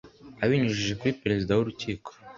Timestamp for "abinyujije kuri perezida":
0.43-1.51